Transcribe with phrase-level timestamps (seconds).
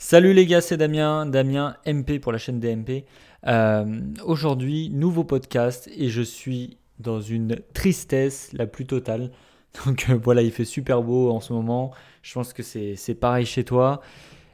[0.00, 3.04] Salut les gars, c'est Damien, Damien MP pour la chaîne DMP.
[3.48, 9.32] Euh, aujourd'hui, nouveau podcast et je suis dans une tristesse la plus totale.
[9.84, 11.90] Donc euh, voilà, il fait super beau en ce moment.
[12.22, 14.00] Je pense que c'est pareil chez toi.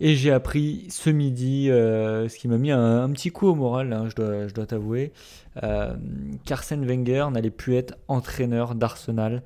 [0.00, 3.92] Et j'ai appris ce midi, euh, ce qui m'a mis un, petit coup au moral,
[3.92, 5.12] hein, je dois, t'avouer,
[6.46, 9.42] qu'Arsène Wenger n'allait plus être entraîneur d'Arsenal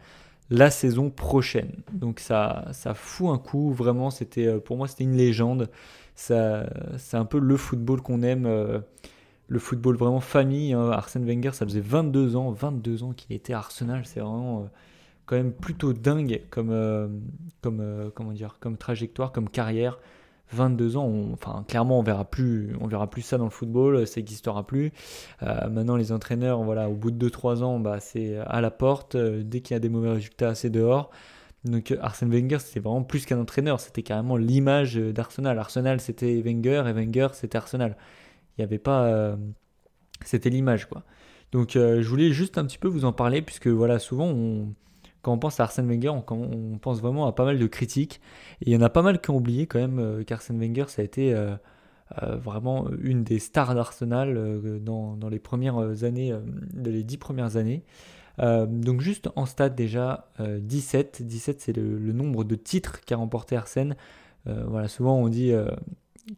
[0.51, 1.73] la saison prochaine.
[1.93, 5.71] Donc ça, ça fout un coup, vraiment, c'était euh, pour moi c'était une légende.
[6.16, 8.80] Ça, c'est un peu le football qu'on aime, euh,
[9.48, 10.74] le football vraiment famille.
[10.74, 10.91] Hein.
[10.91, 14.66] Arsène Wenger, ça faisait 22 ans, 22 ans qu'il était à Arsenal, c'est vraiment euh,
[15.24, 17.23] quand même plutôt dingue comme,
[17.62, 19.98] comme, comment dire, comme trajectoire, comme carrière.
[20.52, 24.20] 22 ans, enfin clairement on verra plus, on verra plus ça dans le football, ça
[24.20, 24.92] n'existera plus.
[25.42, 29.14] Euh, maintenant les entraîneurs, voilà, au bout de 2-3 ans, bah, c'est à la porte.
[29.14, 31.10] Euh, dès qu'il y a des mauvais résultats, c'est dehors.
[31.64, 35.59] Donc Arsène Wenger, c'était vraiment plus qu'un entraîneur, c'était carrément l'image d'Arsenal.
[35.59, 37.96] Arsenal, c'était Wenger et Wenger, c'était Arsenal.
[38.56, 39.37] Il n'y avait pas, euh,
[40.24, 41.04] c'était l'image quoi.
[41.52, 44.73] Donc je voulais juste un petit peu vous en parler puisque voilà, souvent on
[45.23, 48.21] quand on pense à Arsène Wenger, on, pense vraiment à pas mal de critiques.
[48.63, 50.85] Et il y en a pas mal qui ont oublié quand même euh, qu'Arsène Wenger,
[50.88, 51.54] ça a été euh,
[52.23, 56.35] euh, vraiment une des stars d'Arsenal dans, les premières années,
[56.74, 57.85] les dix premières années.
[58.38, 61.23] donc juste en stade déjà 17.
[61.23, 63.96] 17 c'est le, nombre de titres qu'a remporté Arsène.
[64.47, 65.53] voilà, souvent on dit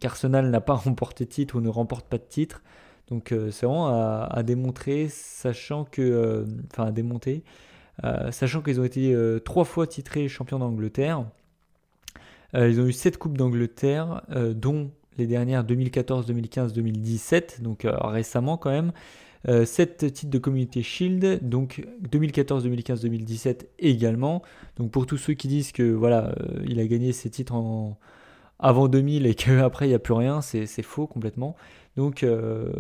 [0.00, 2.62] qu'Arsenal n'a pas remporté de titre ou ne remporte pas de titre.
[3.08, 7.72] Donc c'est vraiment à, à, démontrer, sachant que, enfin à démonter, euh,
[8.31, 11.25] sachant qu'ils ont été euh, trois fois titrés champions d'Angleterre.
[12.55, 18.56] Euh, ils ont eu sept coupes d'Angleterre, dont les dernières 2014, 2015, 2017, donc récemment
[18.56, 18.92] quand même.
[19.44, 24.42] 7 titres de Community Shield, donc 2014, 2015, 2017 également.
[24.77, 26.33] Donc pour tous ceux qui disent que voilà,
[26.64, 27.98] il a gagné ses titres en,
[28.62, 31.56] avant 2000 et qu'après il n'y a plus rien, c'est faux complètement.
[31.96, 32.72] Donc, euh,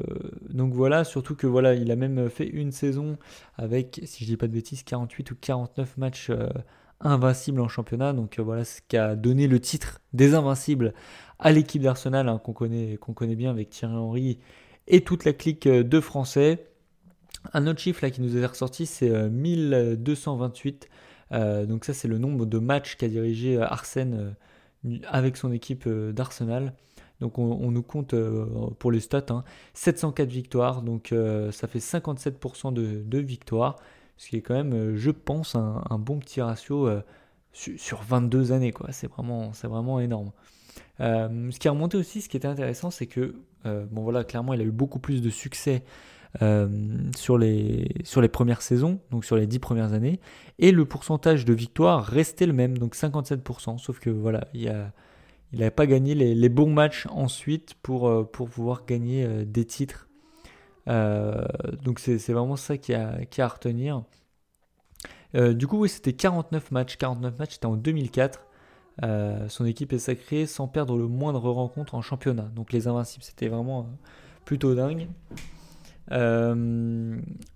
[0.48, 3.18] donc voilà, surtout que voilà, il a même fait une saison
[3.56, 6.48] avec, si je dis pas de bêtises, 48 ou 49 matchs euh,
[7.00, 8.12] invincibles en championnat.
[8.14, 10.94] Donc euh, voilà ce qui a donné le titre des invincibles
[11.38, 14.38] à l'équipe d'Arsenal hein, qu'on connaît, bien avec Thierry Henry
[14.86, 16.66] et toute la clique de Français.
[17.52, 20.88] Un autre chiffre qui nous est ressorti, c'est 1228.
[21.66, 24.36] donc ça, c'est le nombre de matchs qu'a dirigé Arsène
[25.08, 26.72] avec son équipe d'Arsenal.
[27.22, 28.44] Donc on, nous compte euh,
[28.80, 29.44] pour les stats
[29.74, 33.76] 704 hein, victoires, donc euh, ça fait 57% de, victoires,
[34.16, 36.90] ce qui est quand même, euh, je pense, un, bon petit ratio
[37.52, 38.74] sur 22 années.
[38.90, 40.32] C'est vraiment, énorme.
[40.98, 44.60] ce qui a remonté aussi, ce qui était intéressant, c'est que, bon voilà, clairement, il
[44.60, 45.84] a eu beaucoup plus de succès
[46.40, 50.18] sur, les, sur les premières saisons, donc sur les 10 premières années,
[50.58, 54.68] et le pourcentage de victoires restait le même, donc 57%, sauf que voilà, il y
[54.68, 54.92] a
[55.52, 59.66] il n'avait pas gagné les, bons matchs ensuite pour, euh, pour pouvoir gagner euh, des
[59.66, 60.08] titres.
[60.88, 61.44] Euh,
[61.82, 64.02] donc c'est vraiment ça qui a, qui a à retenir.
[65.34, 66.96] du coup, oui, c'était 49 matchs.
[66.96, 68.46] 49 matchs, c'était en 2004.
[69.48, 72.50] son équipe est sacrée sans perdre le moindre rencontre en championnat.
[72.54, 73.90] Donc les Invincibles, c'était vraiment
[74.46, 75.08] plutôt dingue.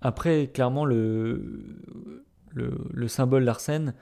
[0.01, 1.81] après, clairement, le,
[2.53, 3.95] le, le symbole d'Arsène,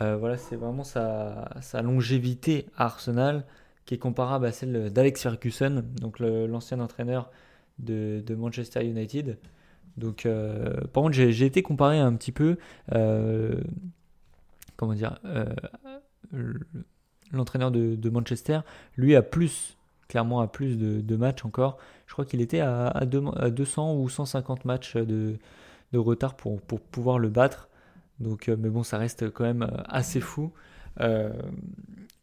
[0.00, 3.44] euh, voilà, c'est vraiment sa, longévité à Arsenal
[3.84, 7.30] qui est comparable à celle d'Alex Ferguson, donc l'ancien entraîneur
[7.78, 9.38] de, Manchester United.
[9.96, 12.56] Donc, euh, par contre, j'ai été comparé un petit peu,
[12.94, 13.60] euh,
[14.76, 15.18] comment dire,
[17.32, 18.60] l'entraîneur de, Manchester,
[18.96, 19.76] lui a plus,
[20.08, 21.78] clairement a plus de, matchs encore.
[22.06, 25.38] Je crois qu'il était à, 200 ou 150 matchs de,
[25.92, 27.68] retard pour pouvoir le battre.
[28.22, 30.52] Donc, euh, mais bon, ça reste quand même euh, assez fou.
[31.00, 31.30] Euh,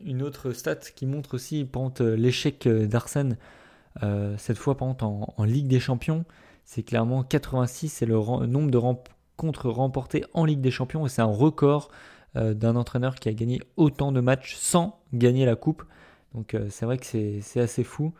[0.03, 3.37] une autre stat qui montre aussi l'échec d'Arsène,
[4.37, 6.23] cette fois par en, Ligue des Champions,
[6.63, 8.15] c'est clairement 86, c'est le
[8.45, 11.89] nombre de rencontres remportées en Ligue des Champions et c'est un record
[12.35, 15.83] d'un entraîneur qui a gagné autant de matchs sans gagner la coupe.
[16.33, 18.13] Donc c'est vrai que c'est assez fou.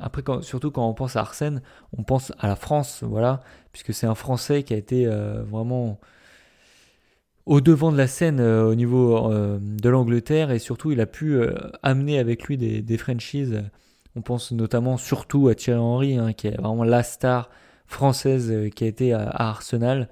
[0.00, 1.60] après, surtout quand on pense à Arsène,
[1.94, 3.40] on pense à la France, voilà,
[3.72, 5.98] puisque c'est un Français qui a été vraiment
[7.46, 11.06] au devant de la scène euh, au niveau euh, de l'Angleterre et surtout il a
[11.06, 13.62] pu euh, amener avec lui des, franchises.
[14.16, 17.50] On pense notamment surtout à Thierry Henry hein, qui est vraiment la star
[17.86, 20.08] française qui a été à, Arsenal.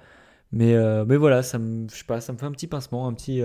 [0.51, 0.75] Mais,
[1.05, 3.41] mais voilà, ça me, je sais pas, ça me fait un petit pincement, un petit,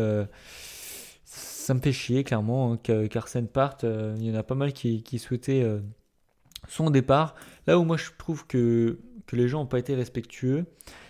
[1.24, 3.86] ça me fait chier clairement hein, qu'Arsène parte.
[4.18, 5.64] il y en a pas mal qui, qui souhaitaient
[6.68, 7.34] son départ.
[7.66, 10.66] Là où moi je trouve que, que les gens n'ont pas été respectueux,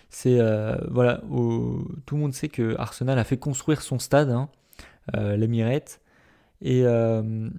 [0.09, 1.21] c'est euh, voilà,
[2.05, 4.49] tout le monde sait que Arsenal a fait construire son stade, hein,
[5.15, 6.01] euh, l'Emirate,
[6.61, 7.49] et euh,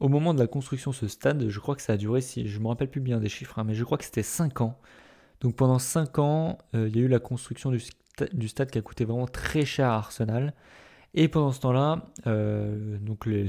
[0.00, 2.48] au moment de la construction de ce stade, je crois que ça a duré, si
[2.48, 4.78] je me rappelle plus bien des chiffres, hein, mais je crois que c'était 5 ans.
[5.40, 7.80] Donc pendant 5 ans, euh, il y a eu la construction du,
[8.48, 10.54] stade qui a coûté vraiment très cher à Arsenal.
[11.14, 13.48] Et pendant ce temps-là, donc les,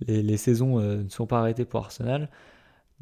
[0.00, 2.30] les, saisons ne sont pas arrêtées pour Arsenal.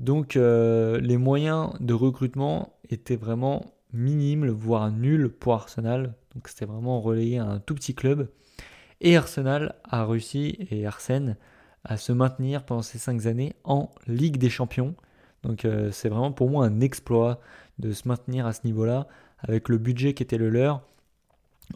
[0.01, 6.15] Donc les moyens de recrutement étaient vraiment minimes, voire nuls pour Arsenal.
[6.35, 8.29] Donc c'était vraiment relayé à un tout petit club.
[9.01, 11.37] Et Arsenal a réussi, et Arsène,
[11.85, 14.95] à se maintenir pendant ces cinq années en Ligue des Champions.
[15.43, 17.41] Donc euh, c'est vraiment pour moi un exploit
[17.79, 19.09] de se maintenir à ce niveau-là,
[19.39, 20.83] avec le budget qui était le leur,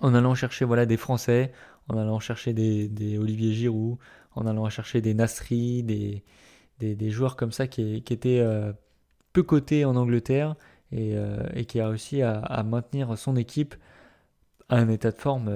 [0.01, 1.53] en allant chercher voilà, des Français,
[1.89, 3.97] en allant chercher des, Olivier Giroud,
[4.35, 6.23] en allant chercher des Nasri, des,
[6.79, 8.73] des, joueurs comme ça qui, étaient euh,
[9.33, 10.57] peu cotés en Angleterre
[10.93, 13.75] et, euh, qui a réussi à, maintenir son équipe
[14.69, 15.51] à un état de forme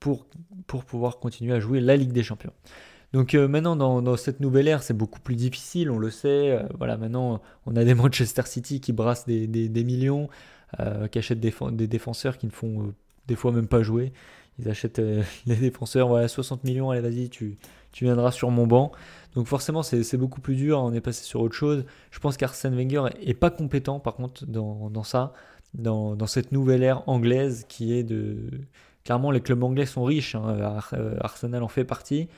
[0.00, 0.26] pour,
[0.66, 2.52] pour pouvoir continuer à jouer la Ligue des Champions.
[3.12, 6.50] Donc euh, maintenant, dans, cette nouvelle ère, c'est beaucoup plus difficile, on le sait.
[6.50, 10.28] Euh, voilà, maintenant, on a des Manchester City qui brassent des, millions,
[10.80, 12.92] euh, qui achètent des, défenseurs qui ne font
[13.26, 14.12] des fois même pas jouer.
[14.58, 15.00] Ils achètent
[15.46, 17.58] les défenseurs, voilà, 60 millions, allez, vas-y, tu,
[17.92, 18.92] tu viendras sur mon banc.
[19.34, 21.84] Donc forcément, c'est beaucoup plus dur, on est passé sur autre chose.
[22.10, 25.34] Je pense qu'Arsène Wenger est pas compétent, par contre, dans, ça,
[25.74, 28.50] dans, dans, cette nouvelle ère anglaise qui est de...
[29.04, 30.80] Clairement, les clubs anglais sont riches, hein,
[31.20, 32.28] Arsenal en fait partie.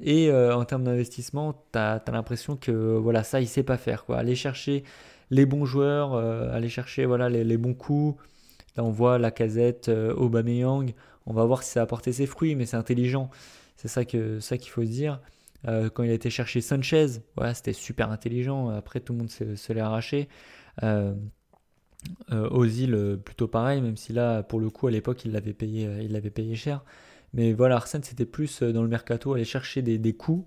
[0.00, 4.04] Et euh, en termes d'investissement, tu as, l'impression que voilà, ça, il sait pas faire.
[4.04, 4.18] Quoi.
[4.18, 4.84] Aller chercher
[5.30, 8.20] les bons joueurs, euh, aller chercher voilà, les, bons coups.
[8.76, 10.92] Là, on voit la casette, euh, Aubameyang.
[11.26, 13.30] On va voir si ça a apporté ses fruits, mais c'est intelligent.
[13.76, 15.20] C'est ça qu'il ça qu'il faut se dire.
[15.64, 17.06] quand il a été chercher Sanchez,
[17.36, 18.68] voilà, c'était super intelligent.
[18.70, 20.28] Après, tout le monde se, l'est arraché.
[22.30, 26.84] Ozil, plutôt pareil, même si là, pour le coup, à l'époque, il l'avait payé, cher.
[27.36, 30.46] Mais voilà, Arsène, c'était plus euh, dans le mercato, aller chercher des, des coûts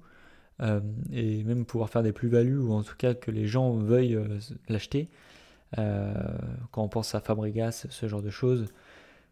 [0.62, 0.82] euh,
[1.14, 4.40] et même pouvoir faire des plus-values ou en tout cas que les gens veuillent euh,
[4.68, 5.10] l'acheter.
[5.76, 8.66] Quand on pense à Fabregas, ce genre de choses.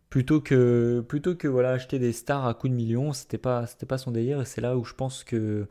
[0.09, 3.97] Plutôt que, plutôt que voilà, acheter des stars à coups de millions, c'était pas, pas
[3.97, 5.67] son délire et c'est là où je pense que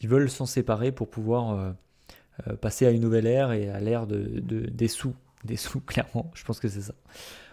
[0.00, 1.74] ils veulent s'en séparer pour pouvoir
[2.60, 5.14] passer à une nouvelle ère et à l'ère de, de, des sous.
[5.44, 6.94] Des sous, clairement, je pense que c'est ça.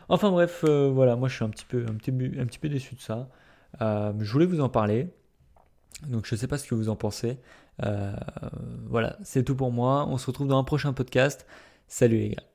[0.09, 2.95] Enfin bref, voilà, moi je suis un petit peu, un petit, un petit peu déçu
[2.95, 3.29] de ça.
[3.79, 5.07] Euh, je voulais vous en parler.
[6.07, 7.37] Donc je ne sais pas ce que vous en pensez.
[7.83, 8.13] Euh,
[8.87, 10.05] voilà, c'est tout pour moi.
[10.07, 11.45] On se retrouve dans un prochain podcast.
[11.87, 12.50] Salut les gars.